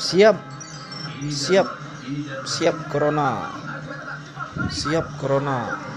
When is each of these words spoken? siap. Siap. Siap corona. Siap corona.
siap. 0.00 0.36
Siap. 1.28 1.68
Siap 2.48 2.76
corona. 2.88 3.52
Siap 4.72 5.20
corona. 5.20 5.89